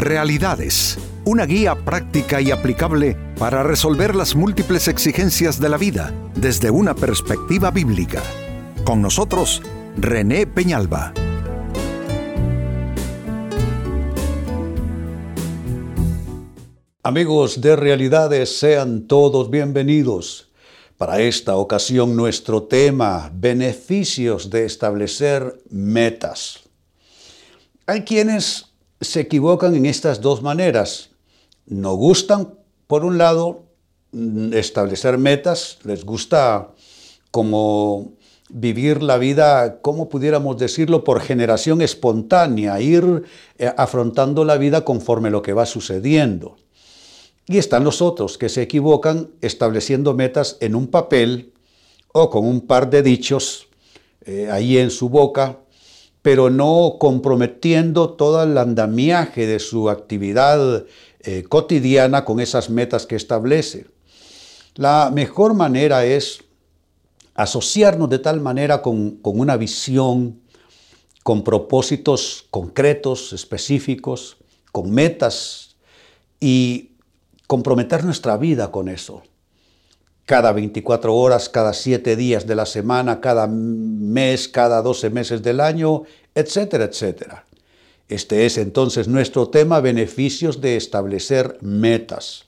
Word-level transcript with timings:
Realidades, 0.00 0.96
una 1.26 1.44
guía 1.44 1.74
práctica 1.74 2.40
y 2.40 2.50
aplicable 2.50 3.18
para 3.38 3.62
resolver 3.62 4.16
las 4.16 4.34
múltiples 4.34 4.88
exigencias 4.88 5.60
de 5.60 5.68
la 5.68 5.76
vida 5.76 6.14
desde 6.34 6.70
una 6.70 6.94
perspectiva 6.94 7.70
bíblica. 7.70 8.22
Con 8.82 9.02
nosotros, 9.02 9.60
René 9.98 10.46
Peñalba. 10.46 11.12
Amigos 17.02 17.60
de 17.60 17.76
Realidades, 17.76 18.58
sean 18.58 19.06
todos 19.06 19.50
bienvenidos. 19.50 20.50
Para 20.96 21.20
esta 21.20 21.56
ocasión 21.56 22.16
nuestro 22.16 22.62
tema, 22.62 23.30
beneficios 23.34 24.48
de 24.48 24.64
establecer 24.64 25.60
metas. 25.68 26.60
Hay 27.84 28.04
quienes 28.04 28.69
se 29.00 29.20
equivocan 29.20 29.74
en 29.74 29.86
estas 29.86 30.20
dos 30.20 30.42
maneras. 30.42 31.10
No 31.66 31.94
gustan, 31.94 32.54
por 32.86 33.04
un 33.04 33.18
lado, 33.18 33.64
mm, 34.12 34.52
establecer 34.52 35.18
metas, 35.18 35.78
les 35.84 36.04
gusta 36.04 36.70
como 37.30 38.12
vivir 38.50 39.02
la 39.02 39.16
vida, 39.16 39.80
como 39.80 40.08
pudiéramos 40.08 40.58
decirlo, 40.58 41.04
por 41.04 41.20
generación 41.20 41.80
espontánea, 41.82 42.80
ir 42.80 43.22
eh, 43.58 43.72
afrontando 43.76 44.44
la 44.44 44.56
vida 44.56 44.84
conforme 44.84 45.30
lo 45.30 45.42
que 45.42 45.52
va 45.52 45.66
sucediendo. 45.66 46.56
Y 47.46 47.58
están 47.58 47.84
los 47.84 48.02
otros 48.02 48.38
que 48.38 48.48
se 48.48 48.62
equivocan 48.62 49.30
estableciendo 49.40 50.14
metas 50.14 50.56
en 50.60 50.74
un 50.74 50.88
papel 50.88 51.52
o 52.12 52.28
con 52.28 52.46
un 52.46 52.60
par 52.60 52.90
de 52.90 53.02
dichos 53.02 53.68
eh, 54.24 54.48
ahí 54.50 54.78
en 54.78 54.90
su 54.90 55.08
boca, 55.08 55.58
pero 56.22 56.50
no 56.50 56.96
comprometiendo 56.98 58.10
todo 58.10 58.42
el 58.42 58.58
andamiaje 58.58 59.46
de 59.46 59.58
su 59.58 59.88
actividad 59.88 60.84
eh, 61.20 61.44
cotidiana 61.48 62.24
con 62.24 62.40
esas 62.40 62.70
metas 62.70 63.06
que 63.06 63.16
establece. 63.16 63.86
La 64.74 65.10
mejor 65.12 65.54
manera 65.54 66.04
es 66.04 66.44
asociarnos 67.34 68.10
de 68.10 68.18
tal 68.18 68.40
manera 68.40 68.82
con, 68.82 69.12
con 69.16 69.40
una 69.40 69.56
visión, 69.56 70.40
con 71.22 71.42
propósitos 71.42 72.46
concretos, 72.50 73.32
específicos, 73.32 74.36
con 74.72 74.90
metas 74.90 75.76
y 76.38 76.92
comprometer 77.46 78.04
nuestra 78.04 78.36
vida 78.36 78.70
con 78.70 78.88
eso 78.88 79.22
cada 80.30 80.52
24 80.52 81.12
horas, 81.12 81.48
cada 81.48 81.72
7 81.72 82.14
días 82.14 82.46
de 82.46 82.54
la 82.54 82.64
semana, 82.64 83.20
cada 83.20 83.48
mes, 83.48 84.46
cada 84.46 84.80
12 84.80 85.10
meses 85.10 85.42
del 85.42 85.58
año, 85.58 86.04
etcétera, 86.36 86.84
etcétera. 86.84 87.44
Este 88.08 88.46
es 88.46 88.56
entonces 88.56 89.08
nuestro 89.08 89.48
tema, 89.48 89.80
beneficios 89.80 90.60
de 90.60 90.76
establecer 90.76 91.58
metas. 91.62 92.44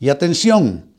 Y 0.00 0.08
atención 0.08 0.90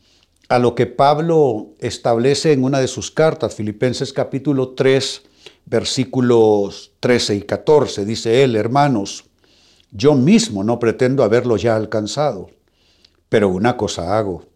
a 0.48 0.58
lo 0.58 0.74
que 0.74 0.86
Pablo 0.86 1.72
establece 1.80 2.54
en 2.54 2.64
una 2.64 2.80
de 2.80 2.88
sus 2.88 3.12
cartas, 3.12 3.54
Filipenses 3.56 4.14
capítulo 4.14 4.70
3, 4.70 5.24
versículos 5.66 6.94
13 7.02 7.36
y 7.36 7.42
14. 7.42 8.06
Dice 8.06 8.46
él, 8.46 8.56
hermanos, 8.56 9.26
yo 9.92 10.16
mismo 10.16 10.64
no 10.64 10.80
pretendo 10.80 11.26
haberlo 11.26 11.58
ya 11.58 11.76
alcanzado, 11.76 12.52
pero 13.28 13.50
una 13.50 13.76
cosa 13.76 14.18
hago 14.18 14.49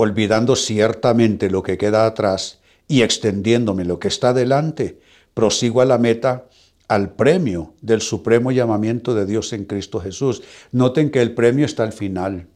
olvidando 0.00 0.54
ciertamente 0.54 1.50
lo 1.50 1.64
que 1.64 1.76
queda 1.76 2.06
atrás 2.06 2.60
y 2.86 3.02
extendiéndome 3.02 3.84
lo 3.84 3.98
que 3.98 4.06
está 4.06 4.32
delante, 4.32 5.00
prosigo 5.34 5.80
a 5.80 5.84
la 5.84 5.98
meta, 5.98 6.46
al 6.86 7.10
premio 7.14 7.74
del 7.82 8.00
supremo 8.00 8.52
llamamiento 8.52 9.12
de 9.12 9.26
Dios 9.26 9.52
en 9.52 9.64
Cristo 9.64 10.00
Jesús. 10.00 10.42
Noten 10.70 11.10
que 11.10 11.20
el 11.20 11.34
premio 11.34 11.66
está 11.66 11.82
al 11.82 11.92
final. 11.92 12.46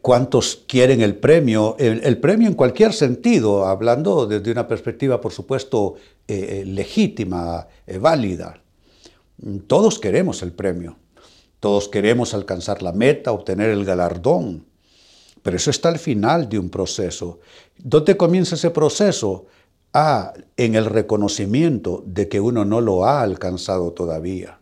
¿Cuántos 0.00 0.62
quieren 0.68 1.00
el 1.00 1.16
premio? 1.16 1.74
El, 1.78 2.18
premio 2.18 2.46
en 2.46 2.54
cualquier 2.54 2.92
sentido, 2.92 3.66
hablando 3.66 4.26
desde 4.26 4.52
una 4.52 4.68
perspectiva, 4.68 5.20
por 5.20 5.32
supuesto, 5.32 5.96
eh, 6.28 6.60
eh, 6.60 6.64
legítima, 6.64 7.66
eh, 7.84 7.98
válida. 7.98 8.62
Todos 9.66 9.98
queremos 9.98 10.42
el 10.42 10.52
premio. 10.52 10.96
Todos 11.58 11.88
queremos 11.88 12.32
alcanzar 12.32 12.82
la 12.82 12.92
meta, 12.92 13.32
obtener 13.32 13.70
el 13.70 13.84
galardón. 13.84 14.66
Pero 15.44 15.58
eso 15.58 15.70
está 15.70 15.90
al 15.90 15.98
final 15.98 16.48
de 16.48 16.58
un 16.58 16.70
proceso. 16.70 17.38
¿Dónde 17.76 18.16
comienza 18.16 18.54
ese 18.54 18.70
proceso? 18.70 19.44
Ah, 19.92 20.32
en 20.56 20.74
el 20.74 20.86
reconocimiento 20.86 22.02
de 22.06 22.28
que 22.30 22.40
uno 22.40 22.64
no 22.64 22.80
lo 22.80 23.04
ha 23.04 23.20
alcanzado 23.20 23.92
todavía. 23.92 24.58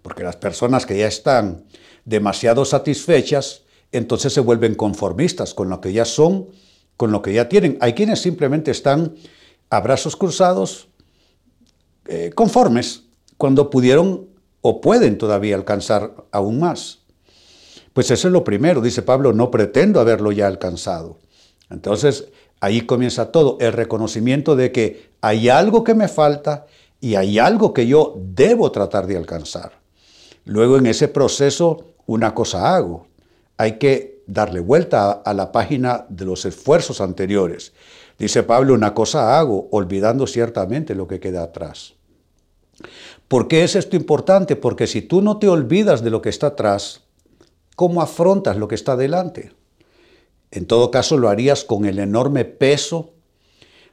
Porque 0.00 0.22
las 0.22 0.36
personas 0.36 0.86
que 0.86 0.96
ya 0.96 1.08
están 1.08 1.64
demasiado 2.04 2.64
satisfechas, 2.64 3.62
entonces 3.90 4.32
se 4.32 4.40
vuelven 4.40 4.76
conformistas 4.76 5.54
con 5.54 5.68
lo 5.68 5.80
que 5.80 5.92
ya 5.92 6.04
son, 6.04 6.46
con 6.96 7.10
lo 7.10 7.20
que 7.20 7.32
ya 7.32 7.48
tienen. 7.48 7.76
Hay 7.80 7.94
quienes 7.94 8.22
simplemente 8.22 8.70
están 8.70 9.16
a 9.70 9.80
brazos 9.80 10.14
cruzados, 10.14 10.88
eh, 12.06 12.30
conformes, 12.32 13.02
cuando 13.38 13.70
pudieron 13.70 14.28
o 14.60 14.80
pueden 14.80 15.18
todavía 15.18 15.56
alcanzar 15.56 16.14
aún 16.30 16.60
más. 16.60 17.01
Pues 17.92 18.10
eso 18.10 18.28
es 18.28 18.32
lo 18.32 18.44
primero, 18.44 18.80
dice 18.80 19.02
Pablo, 19.02 19.32
no 19.32 19.50
pretendo 19.50 20.00
haberlo 20.00 20.32
ya 20.32 20.46
alcanzado. 20.46 21.18
Entonces, 21.70 22.28
ahí 22.60 22.82
comienza 22.82 23.32
todo, 23.32 23.58
el 23.60 23.72
reconocimiento 23.72 24.56
de 24.56 24.72
que 24.72 25.10
hay 25.20 25.48
algo 25.48 25.84
que 25.84 25.94
me 25.94 26.08
falta 26.08 26.66
y 27.00 27.16
hay 27.16 27.38
algo 27.38 27.74
que 27.74 27.86
yo 27.86 28.14
debo 28.16 28.70
tratar 28.72 29.06
de 29.06 29.16
alcanzar. 29.16 29.72
Luego 30.44 30.76
en 30.76 30.86
ese 30.86 31.08
proceso, 31.08 31.84
una 32.06 32.34
cosa 32.34 32.74
hago, 32.74 33.06
hay 33.56 33.78
que 33.78 34.22
darle 34.26 34.60
vuelta 34.60 35.10
a 35.10 35.34
la 35.34 35.52
página 35.52 36.06
de 36.08 36.24
los 36.24 36.44
esfuerzos 36.44 37.00
anteriores. 37.00 37.72
Dice 38.18 38.42
Pablo, 38.42 38.74
una 38.74 38.94
cosa 38.94 39.38
hago, 39.38 39.68
olvidando 39.70 40.26
ciertamente 40.26 40.94
lo 40.94 41.06
que 41.06 41.20
queda 41.20 41.42
atrás. 41.42 41.94
¿Por 43.28 43.48
qué 43.48 43.64
es 43.64 43.76
esto 43.76 43.96
importante? 43.96 44.56
Porque 44.56 44.86
si 44.86 45.02
tú 45.02 45.22
no 45.22 45.38
te 45.38 45.48
olvidas 45.48 46.02
de 46.02 46.10
lo 46.10 46.22
que 46.22 46.28
está 46.28 46.48
atrás, 46.48 47.02
¿Cómo 47.76 48.02
afrontas 48.02 48.56
lo 48.56 48.68
que 48.68 48.74
está 48.74 48.96
delante? 48.96 49.52
En 50.50 50.66
todo 50.66 50.90
caso, 50.90 51.16
lo 51.16 51.28
harías 51.28 51.64
con 51.64 51.86
el 51.86 51.98
enorme 51.98 52.44
peso 52.44 53.10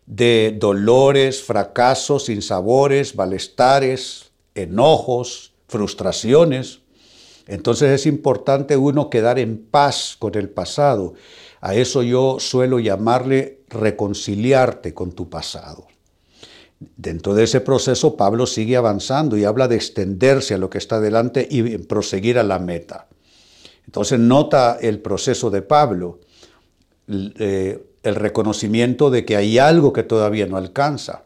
de 0.06 0.56
dolores, 0.60 1.44
fracasos, 1.44 2.26
sinsabores, 2.26 3.16
malestares, 3.16 4.32
enojos, 4.56 5.54
frustraciones. 5.68 6.82
Entonces 7.48 7.92
es 7.92 8.06
importante 8.06 8.76
uno 8.76 9.10
quedar 9.10 9.40
en 9.40 9.58
paz 9.58 10.16
con 10.18 10.36
el 10.36 10.50
pasado. 10.50 11.14
A 11.62 11.76
eso 11.76 12.04
yo 12.04 12.40
suelo 12.40 12.80
llamarle 12.80 13.62
reconciliarte 13.70 14.94
con 14.94 15.12
tu 15.12 15.30
pasado. 15.30 15.88
Dentro 16.80 17.34
de 17.34 17.44
ese 17.44 17.62
proceso 17.62 18.16
Pablo 18.16 18.48
sigue 18.48 18.78
avanzando 18.78 19.38
y 19.38 19.44
habla 19.44 19.68
de 19.68 19.76
extenderse 19.76 20.56
a 20.56 20.58
lo 20.58 20.70
que 20.70 20.78
está 20.78 21.00
delante 21.00 21.48
y 21.50 21.78
proseguir 21.78 22.40
a 22.40 22.44
la 22.44 22.58
meta. 22.58 23.09
Entonces 23.90 24.20
nota 24.20 24.78
el 24.80 25.00
proceso 25.00 25.50
de 25.50 25.64
Pablo, 25.64 26.20
eh, 27.08 27.84
el 28.04 28.14
reconocimiento 28.14 29.10
de 29.10 29.26
que 29.26 29.36
hay 29.36 29.58
algo 29.58 29.94
que 29.94 30.04
todavía 30.04 30.46
no 30.46 30.58
alcanza. 30.58 31.24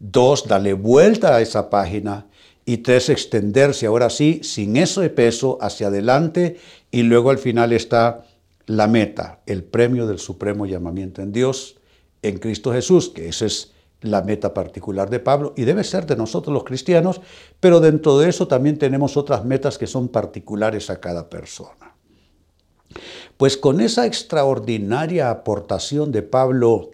Dos, 0.00 0.48
darle 0.48 0.72
vuelta 0.72 1.36
a 1.36 1.40
esa 1.40 1.70
página. 1.70 2.26
Y 2.64 2.78
tres, 2.78 3.08
extenderse 3.08 3.86
ahora 3.86 4.10
sí, 4.10 4.40
sin 4.42 4.76
ese 4.76 5.08
peso, 5.10 5.58
hacia 5.60 5.86
adelante. 5.86 6.56
Y 6.90 7.04
luego 7.04 7.30
al 7.30 7.38
final 7.38 7.72
está 7.72 8.24
la 8.66 8.88
meta, 8.88 9.38
el 9.46 9.62
premio 9.62 10.08
del 10.08 10.18
supremo 10.18 10.66
llamamiento 10.66 11.22
en 11.22 11.30
Dios, 11.30 11.76
en 12.20 12.38
Cristo 12.38 12.72
Jesús, 12.72 13.10
que 13.10 13.28
ese 13.28 13.46
es 13.46 13.70
la 14.00 14.22
meta 14.22 14.52
particular 14.54 15.10
de 15.10 15.20
Pablo 15.20 15.54
y 15.56 15.64
debe 15.64 15.84
ser 15.84 16.06
de 16.06 16.16
nosotros 16.16 16.52
los 16.52 16.64
cristianos, 16.64 17.20
pero 17.60 17.80
dentro 17.80 18.18
de 18.18 18.28
eso 18.28 18.46
también 18.46 18.78
tenemos 18.78 19.16
otras 19.16 19.44
metas 19.44 19.78
que 19.78 19.86
son 19.86 20.08
particulares 20.08 20.90
a 20.90 21.00
cada 21.00 21.28
persona. 21.28 21.94
Pues 23.36 23.56
con 23.56 23.80
esa 23.80 24.06
extraordinaria 24.06 25.30
aportación 25.30 26.12
de 26.12 26.22
Pablo, 26.22 26.90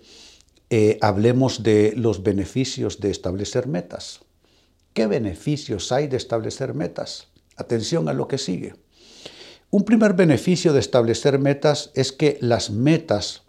eh, 0.70 0.98
hablemos 1.00 1.62
de 1.62 1.92
los 1.96 2.22
beneficios 2.22 3.00
de 3.00 3.10
establecer 3.10 3.66
metas. 3.66 4.20
¿Qué 4.94 5.06
beneficios 5.06 5.92
hay 5.92 6.08
de 6.08 6.16
establecer 6.16 6.74
metas? 6.74 7.28
Atención 7.56 8.08
a 8.08 8.12
lo 8.12 8.26
que 8.26 8.38
sigue. 8.38 8.74
Un 9.70 9.84
primer 9.84 10.14
beneficio 10.14 10.72
de 10.72 10.80
establecer 10.80 11.38
metas 11.38 11.90
es 11.94 12.12
que 12.12 12.38
las 12.40 12.70
metas 12.70 13.42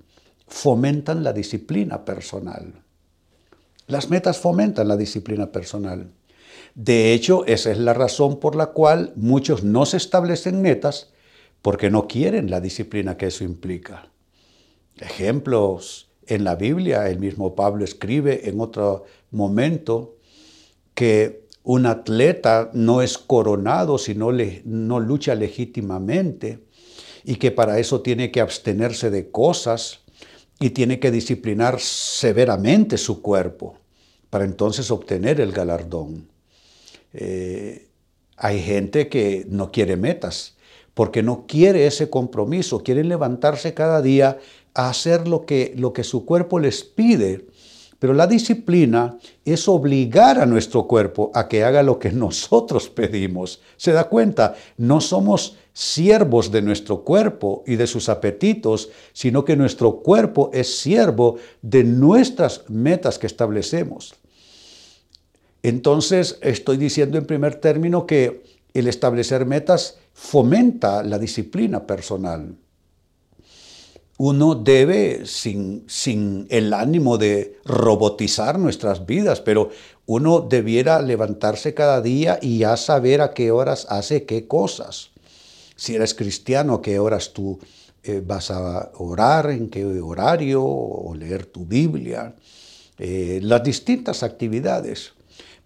fomentan 0.47 1.23
la 1.23 1.33
disciplina 1.33 2.05
personal. 2.05 2.82
Las 3.87 4.09
metas 4.09 4.37
fomentan 4.37 4.87
la 4.87 4.97
disciplina 4.97 5.51
personal. 5.51 6.11
De 6.75 7.13
hecho, 7.13 7.45
esa 7.45 7.71
es 7.71 7.77
la 7.77 7.93
razón 7.93 8.39
por 8.39 8.55
la 8.55 8.67
cual 8.67 9.13
muchos 9.15 9.63
no 9.63 9.85
se 9.85 9.97
establecen 9.97 10.61
metas 10.61 11.11
porque 11.61 11.89
no 11.89 12.07
quieren 12.07 12.49
la 12.49 12.61
disciplina 12.61 13.17
que 13.17 13.27
eso 13.27 13.43
implica. 13.43 14.09
Ejemplos 14.99 16.09
en 16.27 16.43
la 16.43 16.55
Biblia, 16.55 17.09
el 17.09 17.19
mismo 17.19 17.55
Pablo 17.55 17.83
escribe 17.83 18.49
en 18.49 18.59
otro 18.59 19.05
momento 19.31 20.17
que 20.93 21.43
Un 21.65 21.85
atleta 21.85 22.71
no 22.73 23.01
es 23.01 23.17
coronado 23.17 23.97
si 23.97 24.15
no, 24.15 24.31
no 24.65 24.99
lucha 24.99 25.33
legítimamente 25.33 26.59
y 27.23 27.37
que 27.37 27.51
para 27.51 27.79
eso 27.79 28.01
tiene 28.01 28.31
que 28.31 28.41
abstenerse 28.41 29.09
de 29.09 29.31
cosas 29.31 30.02
y 30.63 30.69
tiene 30.69 30.97
que 30.97 31.11
disciplinar 31.11 31.81
severamente 31.81 32.97
su 32.97 33.21
cuerpo 33.21 33.75
para 34.29 34.45
entonces 34.45 34.91
obtener 34.91 35.41
el 35.41 35.51
galardón. 35.51 36.29
Eh, 37.11 37.89
hay 38.37 38.61
gente 38.61 39.09
que 39.09 39.45
no 39.49 39.73
quiere 39.73 39.97
metas 39.97 40.55
porque 40.93 41.21
no 41.21 41.47
quiere 41.47 41.85
ese 41.85 42.09
compromiso, 42.09 42.81
quieren 42.81 43.09
levantarse 43.09 43.73
cada 43.73 44.01
día 44.01 44.39
a 44.73 44.87
hacer 44.87 45.27
lo 45.27 45.45
que, 45.45 45.73
lo 45.75 45.91
que 45.91 46.05
su 46.05 46.25
cuerpo 46.25 46.59
les 46.59 46.85
pide. 46.85 47.45
Pero 48.03 48.13
la 48.13 48.27
disciplina 48.27 49.17
es 49.45 49.69
obligar 49.69 50.37
a 50.37 50.45
nuestro 50.45 50.85
cuerpo 50.89 51.31
a 51.33 51.47
que 51.47 51.63
haga 51.63 51.81
lo 51.81 51.99
que 51.99 52.11
nosotros 52.11 52.89
pedimos. 52.89 53.61
¿Se 53.77 53.93
da 53.93 54.09
cuenta? 54.09 54.55
No 54.75 54.99
somos 54.99 55.55
siervos 55.71 56.51
de 56.51 56.61
nuestro 56.61 57.05
cuerpo 57.05 57.63
y 57.65 57.77
de 57.77 57.87
sus 57.87 58.09
apetitos, 58.09 58.89
sino 59.13 59.45
que 59.45 59.55
nuestro 59.55 60.01
cuerpo 60.01 60.49
es 60.51 60.79
siervo 60.79 61.37
de 61.61 61.85
nuestras 61.85 62.69
metas 62.69 63.17
que 63.17 63.27
establecemos. 63.27 64.15
Entonces, 65.61 66.39
estoy 66.41 66.75
diciendo 66.75 67.17
en 67.17 67.25
primer 67.25 67.55
término 67.55 68.05
que 68.05 68.43
el 68.73 68.89
establecer 68.89 69.45
metas 69.45 69.97
fomenta 70.11 71.03
la 71.03 71.17
disciplina 71.17 71.87
personal. 71.87 72.57
Uno 74.17 74.55
debe, 74.55 75.25
sin, 75.25 75.83
sin, 75.87 76.45
el 76.49 76.73
ánimo 76.73 77.17
de 77.17 77.57
robotizar 77.65 78.59
nuestras 78.59 79.05
vidas, 79.05 79.41
pero 79.41 79.69
uno 80.05 80.41
debiera 80.41 81.01
levantarse 81.01 81.73
cada 81.73 81.99
día 82.01 82.37
y 82.41 82.59
ya 82.59 82.77
saber 82.77 83.21
a 83.21 83.33
qué 83.33 83.51
horas 83.51 83.87
hace 83.89 84.25
qué 84.25 84.47
cosas. 84.47 85.09
Si 85.75 85.95
eres 85.95 86.13
cristiano, 86.13 86.75
a 86.75 86.81
qué 86.81 86.99
horas 86.99 87.33
tú 87.33 87.59
eh, 88.03 88.21
vas 88.23 88.51
a 88.51 88.91
orar, 88.97 89.49
en 89.49 89.69
qué 89.69 89.85
horario, 89.85 90.63
o 90.63 91.15
leer 91.15 91.45
tu 91.45 91.65
Biblia, 91.65 92.35
eh, 92.99 93.39
las 93.41 93.63
distintas 93.63 94.23
actividades. 94.23 95.13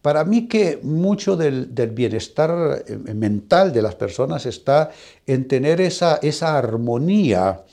Para 0.02 0.24
mí 0.24 0.48
que 0.48 0.80
mucho 0.84 1.36
del, 1.36 1.66
bienestar 1.92 2.84
eh, 2.88 2.96
mental 2.96 3.74
de 3.74 3.82
las 3.82 3.96
personas 3.96 4.46
está 4.46 4.92
en 5.26 5.48
tener 5.48 5.82
esa, 5.82 6.20
esa 6.22 6.58
armonía 6.58 7.64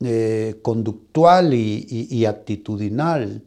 eh, 0.00 0.58
conductual 0.60 1.54
y, 1.54 2.26
actitudinal, 2.26 3.42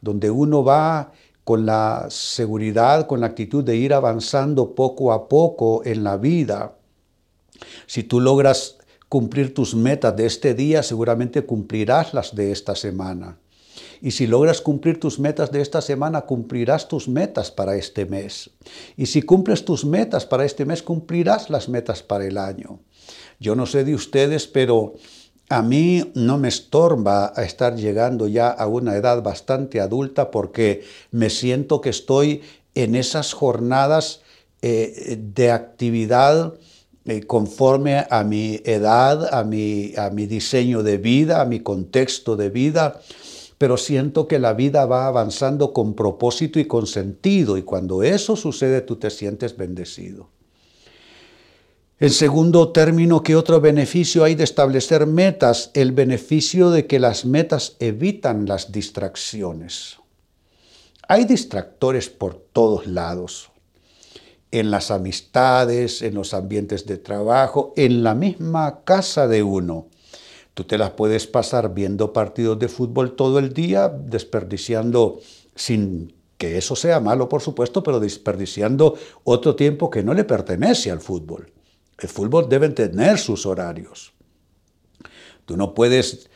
donde 0.00 0.30
uno 0.30 0.64
va 0.64 1.12
con 1.44 1.64
la 1.64 2.06
seguridad, 2.10 3.06
con 3.06 3.20
la 3.20 3.28
actitud 3.28 3.62
de 3.62 3.76
ir 3.76 3.94
avanzando 3.94 4.74
poco 4.74 5.12
a 5.12 5.28
poco 5.28 5.84
en 5.84 6.02
la 6.02 6.16
vida. 6.16 6.74
Si 7.86 8.02
tú 8.02 8.20
logras 8.20 8.78
cumplir 9.08 9.54
tus 9.54 9.76
metas 9.76 10.16
de 10.16 10.26
este 10.26 10.54
día, 10.54 10.82
seguramente 10.82 11.42
cumplirás 11.42 12.14
las 12.14 12.34
de 12.34 12.50
esta 12.50 12.74
semana. 12.74 13.38
Y 14.00 14.10
si 14.10 14.26
logras 14.26 14.60
cumplir 14.60 14.98
tus 14.98 15.20
metas 15.20 15.52
de 15.52 15.60
esta 15.60 15.80
semana, 15.80 16.22
cumplirás 16.22 16.88
tus 16.88 17.06
metas 17.06 17.52
para 17.52 17.76
este 17.76 18.06
mes. 18.06 18.50
Y 18.96 19.06
si 19.06 19.22
cumples 19.22 19.64
tus 19.64 19.84
metas 19.84 20.26
para 20.26 20.44
este 20.44 20.64
mes, 20.64 20.82
cumplirás 20.82 21.48
las 21.48 21.68
metas 21.68 22.02
para 22.02 22.26
el 22.26 22.38
año. 22.38 22.80
Yo 23.38 23.54
no 23.54 23.66
sé 23.66 23.84
de 23.84 23.94
ustedes, 23.94 24.48
pero 24.48 24.94
a 25.48 25.62
mí 25.62 26.10
no 26.14 26.38
me 26.38 26.48
estorba 26.48 27.32
estar 27.36 27.76
llegando 27.76 28.26
ya 28.28 28.48
a 28.48 28.66
una 28.66 28.96
edad 28.96 29.22
bastante 29.22 29.80
adulta 29.80 30.30
porque 30.30 30.82
me 31.10 31.30
siento 31.30 31.80
que 31.80 31.90
estoy 31.90 32.42
en 32.74 32.94
esas 32.94 33.32
jornadas 33.32 34.22
eh, 34.62 35.18
de 35.18 35.50
actividad 35.50 36.54
eh, 37.04 37.22
conforme 37.22 38.06
a 38.08 38.24
mi 38.24 38.60
edad, 38.64 39.34
a 39.34 39.44
mi, 39.44 39.92
a 39.96 40.10
mi 40.10 40.26
diseño 40.26 40.82
de 40.82 40.98
vida, 40.98 41.40
a 41.40 41.44
mi 41.44 41.60
contexto 41.60 42.36
de 42.36 42.48
vida 42.48 43.00
pero 43.62 43.76
siento 43.76 44.26
que 44.26 44.40
la 44.40 44.54
vida 44.54 44.86
va 44.86 45.06
avanzando 45.06 45.72
con 45.72 45.94
propósito 45.94 46.58
y 46.58 46.64
con 46.64 46.88
sentido, 46.88 47.56
y 47.56 47.62
cuando 47.62 48.02
eso 48.02 48.34
sucede 48.34 48.80
tú 48.80 48.96
te 48.96 49.08
sientes 49.08 49.56
bendecido. 49.56 50.30
En 52.02 52.10
segundo 52.10 52.72
término, 52.72 53.22
¿qué 53.22 53.36
otro 53.36 53.60
beneficio 53.60 54.24
hay 54.24 54.34
de 54.34 54.42
establecer 54.42 55.06
metas? 55.06 55.70
El 55.72 55.92
beneficio 55.92 56.72
de 56.72 56.88
que 56.88 56.98
las 56.98 57.24
metas 57.24 57.76
evitan 57.78 58.44
las 58.46 58.72
distracciones. 58.72 59.98
Hay 61.06 61.26
distractores 61.26 62.10
por 62.10 62.34
todos 62.34 62.88
lados, 62.88 63.52
en 64.50 64.72
las 64.72 64.90
amistades, 64.90 66.02
en 66.02 66.14
los 66.14 66.34
ambientes 66.34 66.86
de 66.86 66.96
trabajo, 66.96 67.72
en 67.76 68.02
la 68.02 68.16
misma 68.16 68.80
casa 68.82 69.28
de 69.28 69.44
uno. 69.44 69.86
Tú 70.54 70.64
te 70.64 70.78
las 70.78 70.90
puedes 70.90 71.28
pasar 71.28 71.72
viendo 71.72 72.12
partidos 72.12 72.58
de 72.58 72.66
fútbol 72.66 73.14
todo 73.14 73.38
el 73.38 73.52
día, 73.52 73.88
desperdiciando, 73.88 75.20
sin 75.54 76.12
que 76.36 76.58
eso 76.58 76.74
sea 76.74 76.98
malo, 76.98 77.28
por 77.28 77.42
supuesto, 77.42 77.80
pero 77.84 78.00
desperdiciando 78.00 78.96
otro 79.22 79.54
tiempo 79.54 79.88
que 79.88 80.02
no 80.02 80.14
le 80.14 80.24
pertenece 80.24 80.90
al 80.90 80.98
fútbol. 80.98 81.46
El 82.02 82.08
fútbol 82.08 82.48
debe 82.48 82.68
tener 82.70 83.16
sus 83.16 83.46
horarios. 83.46 84.12
Tú 85.46 85.56
no 85.56 85.72
puedes 85.72 86.28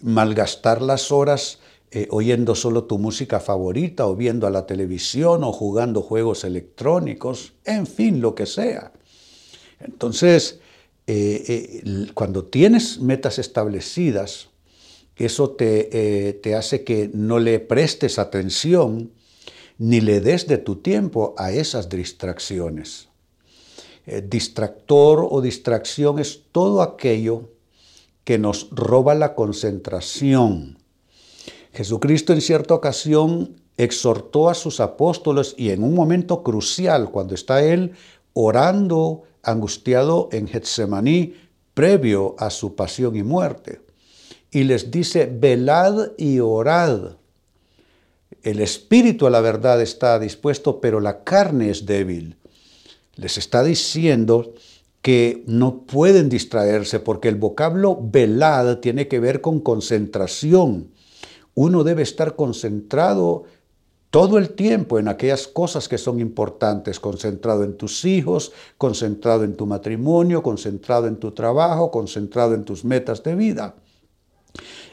malgastar 0.00 0.82
las 0.82 1.12
horas 1.12 1.60
eh, 1.92 2.08
oyendo 2.10 2.56
solo 2.56 2.84
tu 2.84 2.98
música 2.98 3.38
favorita 3.38 4.08
o 4.08 4.16
viendo 4.16 4.48
a 4.48 4.50
la 4.50 4.66
televisión 4.66 5.44
o 5.44 5.52
jugando 5.52 6.02
juegos 6.02 6.42
electrónicos, 6.42 7.52
en 7.64 7.86
fin, 7.86 8.20
lo 8.20 8.34
que 8.34 8.44
sea. 8.44 8.92
Entonces, 9.78 10.58
eh, 11.06 11.44
eh, 11.46 12.10
cuando 12.12 12.44
tienes 12.44 12.98
metas 12.98 13.38
establecidas, 13.38 14.48
eso 15.14 15.50
te, 15.50 16.38
te, 16.42 16.54
hace 16.56 16.82
que 16.82 17.08
no 17.14 17.38
le 17.38 17.60
prestes 17.60 18.18
atención 18.18 19.12
ni 19.78 20.00
le 20.00 20.20
des 20.20 20.48
de 20.48 20.58
tu 20.58 20.76
tiempo 20.76 21.34
a 21.38 21.52
esas 21.52 21.88
distracciones. 21.88 23.07
Distractor 24.28 25.26
o 25.30 25.40
distracción 25.40 26.18
es 26.18 26.42
todo 26.52 26.82
aquello 26.82 27.50
que 28.24 28.38
nos 28.38 28.68
roba 28.70 29.14
la 29.14 29.34
concentración. 29.34 30.78
Jesucristo 31.72 32.32
en 32.32 32.40
cierta 32.40 32.74
ocasión 32.74 33.56
exhortó 33.76 34.50
a 34.50 34.54
sus 34.54 34.80
apóstoles 34.80 35.54
y 35.56 35.70
en 35.70 35.82
un 35.82 35.94
momento 35.94 36.42
crucial, 36.42 37.10
cuando 37.10 37.34
está 37.34 37.62
él 37.62 37.92
orando 38.34 39.22
angustiado 39.42 40.28
en 40.32 40.48
Getsemaní 40.48 41.34
previo 41.74 42.34
a 42.38 42.50
su 42.50 42.74
pasión 42.74 43.16
y 43.16 43.22
muerte. 43.22 43.80
Y 44.50 44.64
les 44.64 44.90
dice, 44.90 45.26
velad 45.32 46.12
y 46.16 46.40
orad. 46.40 47.16
El 48.42 48.60
espíritu 48.60 49.26
a 49.26 49.30
la 49.30 49.40
verdad 49.40 49.80
está 49.80 50.18
dispuesto, 50.18 50.80
pero 50.80 51.00
la 51.00 51.22
carne 51.22 51.70
es 51.70 51.86
débil. 51.86 52.36
Les 53.18 53.36
está 53.36 53.64
diciendo 53.64 54.54
que 55.02 55.42
no 55.48 55.82
pueden 55.82 56.28
distraerse 56.28 57.00
porque 57.00 57.28
el 57.28 57.34
vocablo 57.34 57.98
velad 58.00 58.78
tiene 58.78 59.08
que 59.08 59.18
ver 59.18 59.40
con 59.40 59.58
concentración. 59.58 60.92
Uno 61.54 61.82
debe 61.82 62.02
estar 62.02 62.36
concentrado 62.36 63.42
todo 64.10 64.38
el 64.38 64.50
tiempo 64.50 65.00
en 65.00 65.08
aquellas 65.08 65.48
cosas 65.48 65.88
que 65.88 65.98
son 65.98 66.20
importantes, 66.20 67.00
concentrado 67.00 67.64
en 67.64 67.76
tus 67.76 68.04
hijos, 68.04 68.52
concentrado 68.78 69.42
en 69.42 69.56
tu 69.56 69.66
matrimonio, 69.66 70.40
concentrado 70.40 71.08
en 71.08 71.16
tu 71.16 71.32
trabajo, 71.32 71.90
concentrado 71.90 72.54
en 72.54 72.64
tus 72.64 72.84
metas 72.84 73.24
de 73.24 73.34
vida. 73.34 73.74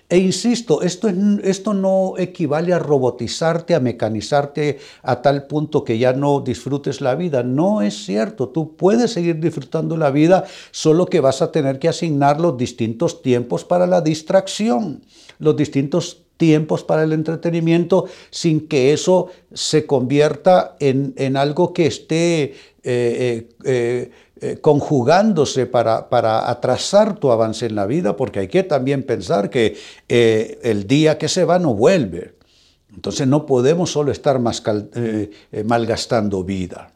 E 0.07 0.17
insisto, 0.19 0.83
esto, 0.83 1.73
no 1.73 2.13
equivale 2.17 2.73
a 2.73 2.79
robotizarte, 2.79 3.73
a 3.73 3.79
mecanizarte 3.79 4.77
a 5.01 5.23
tal 5.23 5.47
punto 5.47 5.83
que 5.83 5.97
ya 5.97 6.13
no 6.13 6.41
disfrutes 6.41 7.01
la 7.01 7.15
vida. 7.15 7.41
No 7.41 7.81
es 7.81 8.05
cierto, 8.05 8.49
tú 8.49 8.75
puedes 8.75 9.11
seguir 9.11 9.39
disfrutando 9.39 9.97
la 9.97 10.11
vida, 10.11 10.45
solo 10.69 11.07
que 11.07 11.21
vas 11.21 11.41
a 11.41 11.51
tener 11.51 11.79
que 11.79 11.89
asignar 11.89 12.39
los 12.39 12.55
distintos 12.55 13.23
tiempos 13.23 13.65
para 13.65 13.87
la 13.87 14.01
distracción, 14.01 15.01
los 15.39 15.57
distintos 15.57 16.21
tiempos 16.37 16.83
para 16.83 17.03
el 17.03 17.13
entretenimiento 17.13 18.05
sin 18.29 18.67
que 18.67 18.93
eso 18.93 19.29
se 19.53 19.87
convierta 19.87 20.75
en, 20.79 21.37
algo 21.37 21.73
que 21.73 21.87
esté 21.87 22.53
eh, 22.83 23.49
eh, 23.63 24.11
eh, 24.41 24.57
conjugándose 24.61 25.65
para, 25.65 26.09
para, 26.09 26.49
atrasar 26.49 27.17
tu 27.17 27.31
avance 27.31 27.65
en 27.65 27.75
la 27.75 27.85
vida, 27.85 28.15
porque 28.15 28.39
hay 28.39 28.47
que 28.47 28.63
también 28.63 29.03
pensar 29.03 29.49
que 29.49 29.77
el 30.07 30.87
día 30.87 31.17
que 31.17 31.27
se 31.27 31.45
va 31.45 31.59
no 31.59 31.73
vuelve. 31.73 32.35
Entonces 32.93 33.27
no 33.27 33.45
podemos 33.45 33.91
solo 33.91 34.11
estar 34.11 34.39
malgastando 35.65 36.43
vida. 36.43 36.95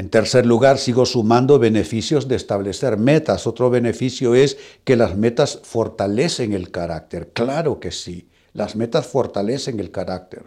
En 0.00 0.08
tercer 0.08 0.46
lugar, 0.46 0.78
sigo 0.78 1.04
sumando 1.04 1.58
beneficios 1.58 2.26
de 2.26 2.36
establecer 2.36 2.96
metas. 2.96 3.46
Otro 3.46 3.68
beneficio 3.68 4.34
es 4.34 4.56
que 4.82 4.96
las 4.96 5.14
metas 5.14 5.60
fortalecen 5.62 6.54
el 6.54 6.70
carácter. 6.70 7.32
Claro 7.34 7.80
que 7.80 7.90
sí, 7.90 8.26
las 8.54 8.76
metas 8.76 9.06
fortalecen 9.06 9.78
el 9.78 9.90
carácter. 9.90 10.44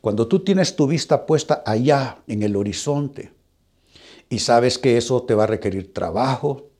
Cuando 0.00 0.26
tú 0.26 0.40
tienes 0.40 0.74
tu 0.74 0.86
vista 0.86 1.26
puesta 1.26 1.62
allá 1.66 2.22
en 2.26 2.42
el 2.42 2.56
horizonte 2.56 3.32
y 4.32 4.38
sabes 4.38 4.78
que 4.78 4.96
eso 4.96 5.24
te 5.24 5.34
va 5.34 5.44
a 5.44 5.46
requerir 5.46 5.92
trabajo, 5.92 6.70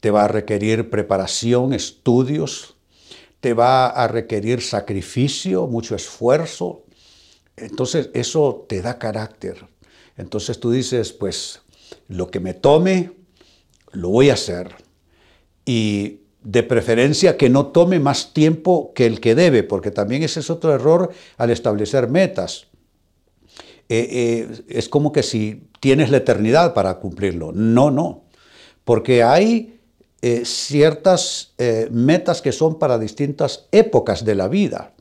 te 0.00 0.10
va 0.10 0.26
a 0.26 0.28
requerir 0.28 0.90
preparación, 0.90 1.72
estudios, 1.72 2.76
te 3.40 3.54
va 3.54 3.86
a 3.86 4.06
requerir 4.06 4.60
sacrificio, 4.60 5.66
mucho 5.66 5.96
esfuerzo, 5.96 6.84
entonces 7.56 8.10
eso 8.12 8.66
te 8.68 8.82
da 8.82 8.98
carácter. 8.98 9.66
Entonces 10.18 10.60
tú 10.60 10.72
dices, 10.72 11.14
pues 11.14 11.62
lo 12.08 12.30
que 12.30 12.38
me 12.38 12.52
tome, 12.52 13.12
lo 13.92 14.10
voy 14.10 14.28
a 14.28 14.34
hacer. 14.34 14.74
Y 15.64 16.20
de 16.42 16.62
preferencia 16.64 17.38
que 17.38 17.48
no 17.48 17.68
tome 17.68 17.98
más 17.98 18.34
tiempo 18.34 18.92
que 18.94 19.06
el 19.06 19.22
que 19.22 19.34
debe, 19.34 19.62
porque 19.62 19.90
también 19.90 20.22
ese 20.22 20.40
es 20.40 20.50
otro 20.50 20.74
error 20.74 21.14
al 21.38 21.48
establecer 21.48 22.08
metas. 22.08 22.66
Eh, 23.88 24.08
eh, 24.48 24.64
es 24.68 24.88
como 24.88 25.12
que 25.12 25.22
si 25.22 25.68
tienes 25.80 26.10
la 26.10 26.18
eternidad 26.18 26.74
para 26.74 26.94
cumplirlo. 26.98 27.52
No, 27.52 27.90
no. 27.90 28.24
Porque 28.84 29.22
hay 29.22 29.78
eh, 30.22 30.44
ciertas 30.44 31.54
metas 31.90 32.40
que 32.42 32.52
son 32.52 32.78
para 32.78 32.98
distintas 32.98 33.66
épocas 33.72 34.24
de 34.24 34.34
la 34.34 34.48
vida. 34.48 34.92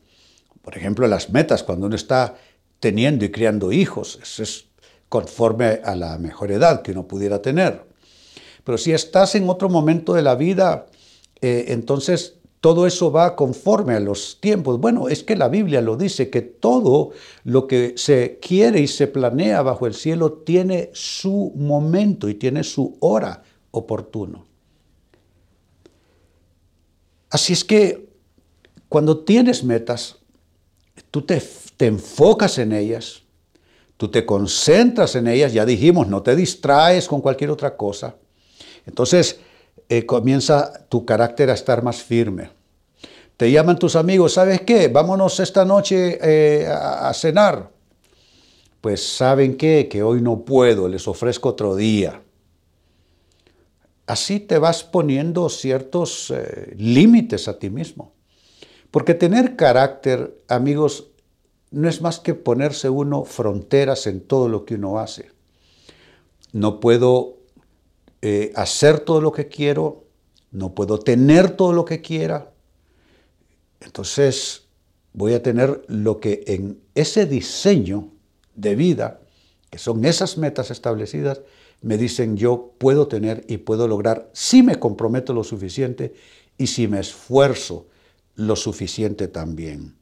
Por 0.61 0.77
ejemplo, 0.77 1.07
las 1.07 1.29
metas 1.29 1.63
cuando 1.63 1.87
uno 1.87 1.95
está 1.95 2.35
teniendo 2.79 3.25
y 3.25 3.31
criando 3.31 3.71
hijos. 3.71 4.19
Eso 4.21 4.43
es 4.43 4.65
conforme 5.09 5.81
a 5.83 5.95
la 5.95 6.17
mejor 6.17 6.51
edad 6.51 6.81
que 6.81 6.91
uno 6.91 7.07
pudiera 7.07 7.41
tener. 7.41 7.83
Pero 8.63 8.77
si 8.77 8.93
estás 8.93 9.35
en 9.35 9.49
otro 9.49 9.69
momento 9.69 10.13
de 10.13 10.21
la 10.21 10.35
vida, 10.35 10.87
entonces 11.41 12.35
todo 12.63 12.87
eso 12.87 13.11
va 13.11 13.35
conforme 13.35 13.93
a 13.93 13.99
los 13.99 14.39
tiempos. 14.39 14.79
Bueno, 14.79 15.09
es 15.09 15.21
que 15.21 15.35
la 15.35 15.49
Biblia 15.49 15.81
lo 15.81 15.97
dice, 15.97 16.29
que 16.29 16.39
todo 16.39 17.11
lo 17.43 17.67
que 17.67 17.95
se 17.97 18.39
quiere 18.41 18.79
y 18.79 18.87
se 18.87 19.07
planea 19.07 19.61
bajo 19.61 19.85
el 19.85 19.93
cielo 19.93 20.31
tiene 20.31 20.89
su 20.93 21.51
momento 21.57 22.29
y 22.29 22.35
tiene 22.35 22.63
su 22.63 22.95
hora 23.01 23.43
oportuno. 23.71 24.45
Así 27.29 27.51
es 27.51 27.65
que 27.65 28.07
cuando 28.87 29.25
tienes 29.25 29.65
metas, 29.65 30.19
tú 31.11 31.21
te, 31.21 31.43
te 31.75 31.87
enfocas 31.87 32.59
en 32.59 32.71
ellas, 32.71 33.23
tú 33.97 34.07
te 34.07 34.25
concentras 34.25 35.15
en 35.15 35.27
ellas, 35.27 35.51
ya 35.51 35.65
dijimos, 35.65 36.07
no 36.07 36.23
te 36.23 36.33
distraes 36.33 37.09
con 37.09 37.19
cualquier 37.19 37.49
otra 37.49 37.75
cosa. 37.75 38.15
Entonces, 38.85 39.41
eh, 39.89 40.05
comienza 40.05 40.85
tu 40.89 41.05
carácter 41.05 41.49
a 41.49 41.53
estar 41.53 41.83
más 41.83 42.01
firme. 42.01 42.49
Te 43.37 43.51
llaman 43.51 43.79
tus 43.79 43.95
amigos, 43.95 44.33
¿sabes 44.33 44.61
qué? 44.61 44.87
Vámonos 44.87 45.39
esta 45.39 45.65
noche 45.65 46.19
eh, 46.21 46.67
a, 46.67 47.13
cenar. 47.13 47.71
Pues 48.79 49.05
saben 49.05 49.57
qué, 49.57 49.87
que 49.89 50.03
hoy 50.03 50.21
no 50.21 50.45
puedo, 50.45 50.87
les 50.87 51.07
ofrezco 51.07 51.49
otro 51.49 51.75
día. 51.75 52.21
Así 54.05 54.39
te 54.39 54.57
vas 54.57 54.83
poniendo 54.83 55.49
ciertos 55.49 56.31
eh, 56.31 56.73
límites 56.77 57.47
a 57.47 57.57
ti 57.57 57.69
mismo. 57.69 58.13
Porque 58.91 59.13
tener 59.13 59.55
carácter, 59.55 60.37
amigos, 60.47 61.07
no 61.71 61.89
es 61.89 62.01
más 62.01 62.19
que 62.19 62.35
ponerse 62.35 62.89
uno 62.89 63.23
fronteras 63.23 64.05
en 64.05 64.21
todo 64.21 64.47
lo 64.47 64.65
que 64.65 64.75
uno 64.75 64.99
hace. 64.99 65.31
No 66.51 66.79
puedo 66.79 67.42
eh, 68.25 68.53
hacer 68.55 69.01
todo 69.01 69.19
lo 69.19 69.33
que 69.33 69.49
quiero, 69.49 70.05
no 70.49 70.73
puedo 70.73 70.97
tener 70.97 71.57
todo 71.57 71.73
lo 71.73 71.83
que 71.83 71.99
quiera. 71.99 72.53
Entonces 73.81 74.63
voy 75.11 75.33
a 75.33 75.43
tener 75.43 75.83
lo 75.89 76.21
que 76.21 76.41
en 76.47 76.79
ese 76.95 77.25
diseño 77.25 78.13
de 78.55 78.75
vida, 78.75 79.19
que 79.69 79.77
son 79.77 80.05
esas 80.05 80.37
metas 80.37 80.71
establecidas, 80.71 81.41
me 81.81 81.97
dicen 81.97 82.37
yo 82.37 82.71
puedo 82.77 83.09
tener 83.09 83.43
y 83.49 83.57
puedo 83.57 83.89
lograr 83.89 84.29
si 84.31 84.63
me 84.63 84.79
comprometo 84.79 85.33
lo 85.33 85.43
suficiente 85.43 86.13
y 86.57 86.67
si 86.67 86.87
me 86.87 87.01
esfuerzo 87.01 87.87
lo 88.35 88.55
suficiente 88.55 89.27
también. 89.27 89.97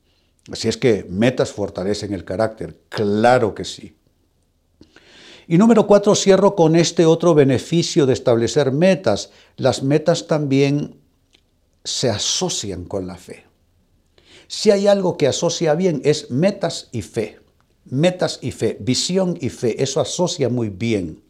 Así 0.52 0.68
es 0.68 0.78
que 0.78 1.08
metas 1.10 1.54
fortalecen 1.54 2.14
el 2.14 2.24
carácter, 2.24 2.82
claro 2.88 3.56
que 3.56 3.66
sí. 3.66 3.98
Y 5.52 5.58
número 5.58 5.86
cuatro, 5.86 6.16
cierro 6.16 6.56
con 6.56 6.78
este 6.78 7.06
otro 7.06 7.34
beneficio 7.34 8.06
de 8.06 8.14
establecer 8.14 8.72
metas. 8.72 9.32
Las 9.58 9.84
metas 9.84 10.26
también 10.26 11.02
se 11.84 12.10
asocian 12.10 12.86
con 12.86 13.06
la 13.06 13.18
fe. 13.18 13.44
Si 14.48 14.72
hay 14.72 14.88
algo 14.88 15.18
que 15.18 15.28
asocia 15.28 15.76
bien 15.76 16.02
es 16.06 16.32
metas 16.32 16.88
y 16.94 17.02
fe. 17.02 17.42
Metas 17.84 18.40
y 18.42 18.52
fe, 18.52 18.78
visión 18.80 19.38
y 19.42 19.50
fe, 19.50 19.84
eso 19.84 20.00
asocia 20.00 20.48
muy 20.48 20.70
bien. 20.70 21.22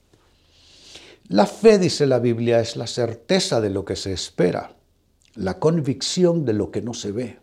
La 1.28 1.48
fe, 1.48 1.80
dice 1.80 2.06
la 2.06 2.20
Biblia, 2.20 2.60
es 2.60 2.76
la 2.76 2.86
certeza 2.86 3.60
de 3.60 3.72
lo 3.72 3.86
que 3.86 3.96
se 3.96 4.14
espera, 4.14 4.76
la 5.34 5.58
convicción 5.58 6.46
de 6.46 6.54
lo 6.54 6.70
que 6.70 6.84
no 6.84 6.94
se 6.94 7.12
ve. 7.12 7.40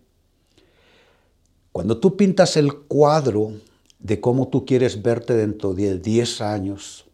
Cuando 1.73 1.99
tú 1.99 2.17
pintas 2.17 2.57
el 2.57 2.73
cuadro 2.73 3.55
de 3.99 4.21
cómo 4.21 4.49
tú 4.49 4.65
quieres 4.65 5.03
verte 5.03 5.35
dentro 5.35 5.75
de 5.75 5.99
10 5.99 6.41
años, 6.41 7.07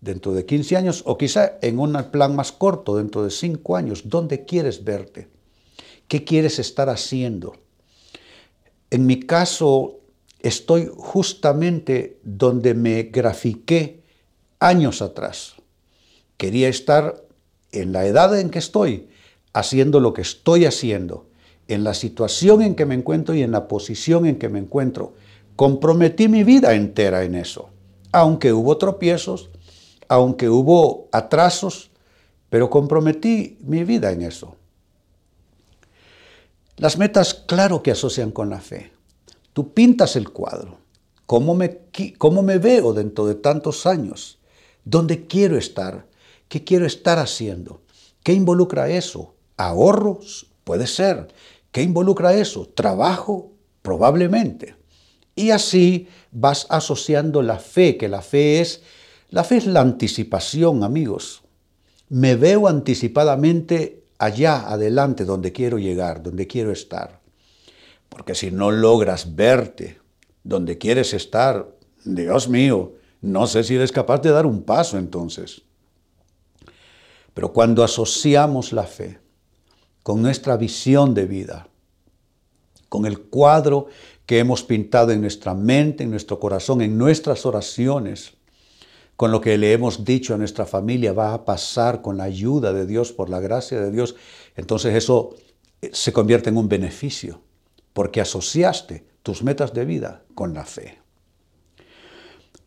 dentro 0.00 0.32
de 0.32 0.46
15 0.46 0.76
años 0.76 1.02
o 1.06 1.18
quizá 1.18 1.58
en 1.62 1.78
un 1.78 1.92
plan 2.10 2.34
más 2.34 2.52
corto, 2.52 2.96
dentro 2.96 3.24
de 3.24 3.30
5 3.30 3.76
años, 3.76 4.02
¿dónde 4.06 4.44
quieres 4.44 4.84
verte? 4.84 5.28
¿Qué 6.08 6.24
quieres 6.24 6.58
estar 6.58 6.88
haciendo? 6.88 7.56
En 8.90 9.06
mi 9.06 9.20
caso, 9.20 9.98
estoy 10.40 10.90
justamente 10.96 12.18
donde 12.22 12.74
me 12.74 13.02
grafiqué 13.04 14.02
años 14.60 15.02
atrás. 15.02 15.54
Quería 16.36 16.68
estar 16.68 17.22
en 17.72 17.92
la 17.92 18.06
edad 18.06 18.38
en 18.38 18.50
que 18.50 18.58
estoy, 18.58 19.08
haciendo 19.52 20.00
lo 20.00 20.12
que 20.12 20.22
estoy 20.22 20.66
haciendo, 20.66 21.26
en 21.68 21.82
la 21.82 21.94
situación 21.94 22.62
en 22.62 22.74
que 22.76 22.86
me 22.86 22.94
encuentro 22.94 23.34
y 23.34 23.42
en 23.42 23.50
la 23.50 23.66
posición 23.66 24.26
en 24.26 24.38
que 24.38 24.48
me 24.48 24.60
encuentro 24.60 25.14
Comprometí 25.56 26.28
mi 26.28 26.44
vida 26.44 26.74
entera 26.74 27.24
en 27.24 27.34
eso, 27.34 27.70
aunque 28.12 28.52
hubo 28.52 28.76
tropiezos, 28.76 29.50
aunque 30.06 30.50
hubo 30.50 31.08
atrasos, 31.12 31.90
pero 32.50 32.70
comprometí 32.70 33.58
mi 33.62 33.82
vida 33.82 34.12
en 34.12 34.22
eso. 34.22 34.54
Las 36.76 36.98
metas, 36.98 37.32
claro 37.32 37.82
que 37.82 37.90
asocian 37.90 38.30
con 38.30 38.50
la 38.50 38.60
fe. 38.60 38.92
Tú 39.54 39.72
pintas 39.72 40.14
el 40.16 40.28
cuadro. 40.28 40.78
¿Cómo 41.24 41.54
me, 41.54 41.78
¿Cómo 42.18 42.42
me 42.42 42.58
veo 42.58 42.92
dentro 42.92 43.26
de 43.26 43.34
tantos 43.34 43.86
años? 43.86 44.38
¿Dónde 44.84 45.26
quiero 45.26 45.56
estar? 45.56 46.06
¿Qué 46.48 46.62
quiero 46.62 46.84
estar 46.84 47.18
haciendo? 47.18 47.80
¿Qué 48.22 48.34
involucra 48.34 48.90
eso? 48.90 49.34
¿Ahorros? 49.56 50.46
Puede 50.64 50.86
ser. 50.86 51.28
¿Qué 51.72 51.82
involucra 51.82 52.34
eso? 52.34 52.68
¿Trabajo? 52.74 53.52
Probablemente. 53.80 54.76
Y 55.36 55.50
así 55.50 56.08
vas 56.32 56.66
asociando 56.70 57.42
la 57.42 57.58
fe, 57.58 57.98
que 57.98 58.08
la 58.08 58.22
fe 58.22 58.60
es, 58.60 58.82
la 59.30 59.44
fe 59.44 59.58
es 59.58 59.66
la 59.66 59.82
anticipación, 59.82 60.82
amigos. 60.82 61.42
Me 62.08 62.36
veo 62.36 62.66
anticipadamente 62.66 64.02
allá, 64.18 64.66
adelante, 64.66 65.26
donde 65.26 65.52
quiero 65.52 65.78
llegar, 65.78 66.22
donde 66.22 66.46
quiero 66.46 66.72
estar. 66.72 67.20
Porque 68.08 68.34
si 68.34 68.50
no 68.50 68.70
logras 68.70 69.36
verte 69.36 70.00
donde 70.42 70.78
quieres 70.78 71.12
estar, 71.12 71.68
Dios 72.04 72.48
mío, 72.48 72.94
no 73.20 73.46
sé 73.46 73.62
si 73.62 73.74
eres 73.74 73.92
capaz 73.92 74.22
de 74.22 74.30
dar 74.30 74.46
un 74.46 74.62
paso 74.62 74.96
entonces. 74.96 75.62
Pero 77.34 77.52
cuando 77.52 77.84
asociamos 77.84 78.72
la 78.72 78.84
fe 78.84 79.18
con 80.02 80.22
nuestra 80.22 80.56
visión 80.56 81.12
de 81.12 81.26
vida, 81.26 81.68
con 82.88 83.04
el 83.04 83.20
cuadro 83.20 83.88
que 84.26 84.40
hemos 84.40 84.64
pintado 84.64 85.12
en 85.12 85.20
nuestra 85.20 85.54
mente, 85.54 86.02
en 86.02 86.10
nuestro 86.10 86.38
corazón, 86.40 86.82
en 86.82 86.98
nuestras 86.98 87.46
oraciones, 87.46 88.34
con 89.14 89.30
lo 89.30 89.40
que 89.40 89.56
le 89.56 89.72
hemos 89.72 90.04
dicho 90.04 90.34
a 90.34 90.36
nuestra 90.36 90.66
familia 90.66 91.12
va 91.12 91.32
a 91.32 91.44
pasar 91.44 92.02
con 92.02 92.18
la 92.18 92.24
ayuda 92.24 92.72
de 92.72 92.86
Dios, 92.86 93.12
por 93.12 93.30
la 93.30 93.40
gracia 93.40 93.80
de 93.80 93.90
Dios, 93.90 94.16
entonces 94.56 94.94
eso 94.94 95.36
eh, 95.80 95.90
se 95.92 96.12
convierte 96.12 96.50
en 96.50 96.58
un 96.58 96.68
beneficio, 96.68 97.40
porque 97.92 98.20
asociaste 98.20 99.06
tus 99.22 99.42
metas 99.42 99.72
de 99.72 99.84
vida 99.84 100.24
con 100.34 100.52
la 100.52 100.66
fe. 100.66 100.98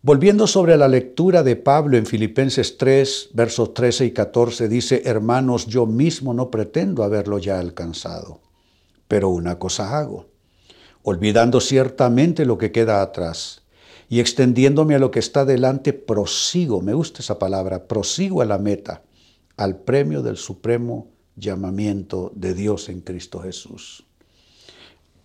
Volviendo 0.01 0.47
sobre 0.47 0.77
la 0.77 0.87
lectura 0.87 1.43
de 1.43 1.57
Pablo 1.57 1.97
en 1.97 2.05
Filipenses 2.05 2.77
3, 2.77 3.31
versos 3.33 3.73
13 3.73 4.05
y 4.05 4.11
14, 4.11 4.69
dice, 4.69 5.01
hermanos, 5.03 5.67
yo 5.67 5.85
mismo 5.85 6.33
no 6.33 6.49
pretendo 6.49 7.03
haberlo 7.03 7.37
ya 7.37 7.59
alcanzado, 7.59 8.39
pero 9.09 9.27
una 9.27 9.59
cosa 9.59 9.99
hago 9.99 10.28
olvidando 11.03 11.61
ciertamente 11.61 12.45
lo 12.45 12.57
que 12.57 12.71
queda 12.71 13.01
atrás 13.01 13.63
y 14.09 14.19
extendiéndome 14.19 14.95
a 14.95 14.99
lo 14.99 15.11
que 15.11 15.19
está 15.19 15.45
delante, 15.45 15.93
prosigo, 15.93 16.81
me 16.81 16.93
gusta 16.93 17.21
esa 17.21 17.37
palabra, 17.37 17.87
prosigo 17.87 18.41
a 18.41 18.45
la 18.45 18.57
meta, 18.57 19.03
al 19.55 19.77
premio 19.77 20.21
del 20.21 20.37
supremo 20.37 21.07
llamamiento 21.35 22.31
de 22.35 22.53
Dios 22.53 22.89
en 22.89 23.01
Cristo 23.01 23.39
Jesús. 23.41 24.05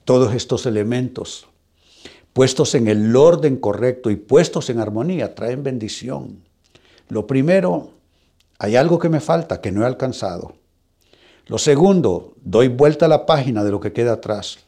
Todos 0.05 0.35
estos 0.35 0.67
elementos 0.67 1.47
puestos 2.35 2.75
en 2.75 2.89
el 2.89 3.17
orden 3.17 3.57
correcto 3.57 4.11
y 4.11 4.17
puestos 4.17 4.69
en 4.69 4.81
armonía, 4.81 5.35
traen 5.35 5.63
bendición. 5.63 6.43
Lo 7.09 7.27
primero, 7.27 7.93
hay 8.59 8.77
algo 8.77 8.99
que 8.99 9.09
me 9.09 9.21
falta, 9.21 9.61
que 9.61 9.73
no 9.73 9.83
he 9.83 9.87
alcanzado. 9.87 10.57
Lo 11.47 11.59
segundo, 11.59 12.35
doy 12.43 12.69
vuelta 12.69 13.07
a 13.07 13.09
la 13.09 13.25
página 13.25 13.63
de 13.63 13.71
lo 13.71 13.81
que 13.81 13.93
queda 13.93 14.15
atrás. 14.15 14.64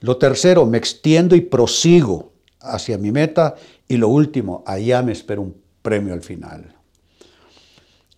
Lo 0.00 0.16
tercero, 0.16 0.66
me 0.66 0.78
extiendo 0.78 1.36
y 1.36 1.40
prosigo 1.40 2.32
hacia 2.60 2.98
mi 2.98 3.12
meta. 3.12 3.54
Y 3.86 3.96
lo 3.96 4.08
último, 4.08 4.62
allá 4.66 5.02
me 5.02 5.12
espero 5.12 5.42
un 5.42 5.56
premio 5.82 6.14
al 6.14 6.22
final. 6.22 6.74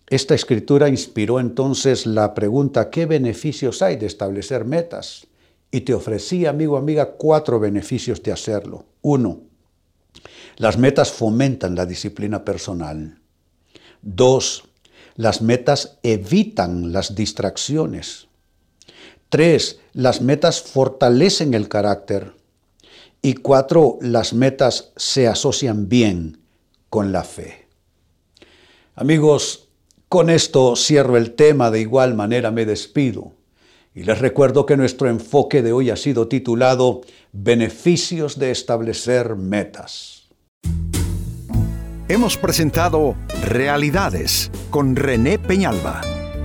Esta 0.07 0.35
escritura 0.35 0.89
inspiró 0.89 1.39
entonces 1.39 2.05
la 2.05 2.33
pregunta, 2.33 2.89
¿qué 2.89 3.05
beneficios 3.05 3.81
hay 3.81 3.95
de 3.95 4.07
establecer 4.07 4.65
metas? 4.65 5.25
Y 5.71 5.81
te 5.81 5.93
ofrecí, 5.93 6.45
amigo, 6.45 6.75
amiga, 6.75 7.13
cuatro 7.13 7.61
beneficios 7.61 8.21
de 8.21 8.33
hacerlo. 8.33 8.85
Uno, 9.01 9.39
las 10.57 10.77
metas 10.77 11.11
fomentan 11.13 11.75
la 11.75 11.85
disciplina 11.85 12.43
personal. 12.43 13.21
Dos, 14.01 14.65
las 15.15 15.41
metas 15.41 15.97
evitan 16.03 16.91
las 16.91 17.15
distracciones. 17.15 18.27
Tres, 19.31 19.79
las 19.93 20.19
metas 20.19 20.61
fortalecen 20.61 21.53
el 21.53 21.69
carácter. 21.69 22.33
Y 23.21 23.35
cuatro, 23.35 23.97
las 24.01 24.33
metas 24.33 24.91
se 24.97 25.29
asocian 25.29 25.87
bien 25.87 26.41
con 26.89 27.13
la 27.13 27.23
fe. 27.23 27.69
Amigos, 28.93 29.69
con 30.09 30.29
esto 30.29 30.75
cierro 30.75 31.15
el 31.15 31.31
tema, 31.31 31.71
de 31.71 31.79
igual 31.79 32.13
manera 32.13 32.51
me 32.51 32.65
despido. 32.65 33.31
Y 33.95 34.03
les 34.03 34.19
recuerdo 34.19 34.65
que 34.65 34.75
nuestro 34.75 35.07
enfoque 35.07 35.61
de 35.61 35.71
hoy 35.71 35.91
ha 35.91 35.95
sido 35.95 36.27
titulado 36.27 36.99
Beneficios 37.31 38.37
de 38.37 38.51
establecer 38.51 39.37
metas. 39.37 40.27
Hemos 42.09 42.35
presentado 42.35 43.15
Realidades 43.45 44.51
con 44.71 44.97
René 44.97 45.39
Peñalba. 45.39 46.20